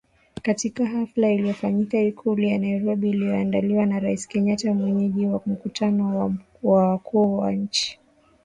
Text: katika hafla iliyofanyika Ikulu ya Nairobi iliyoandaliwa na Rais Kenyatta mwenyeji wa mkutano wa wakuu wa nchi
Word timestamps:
katika 0.41 0.85
hafla 0.85 1.31
iliyofanyika 1.31 1.99
Ikulu 2.01 2.43
ya 2.43 2.57
Nairobi 2.59 3.09
iliyoandaliwa 3.09 3.85
na 3.85 3.99
Rais 3.99 4.27
Kenyatta 4.27 4.73
mwenyeji 4.73 5.25
wa 5.25 5.41
mkutano 5.45 6.19
wa 6.63 6.89
wakuu 6.89 7.37
wa 7.37 7.51
nchi 7.51 7.99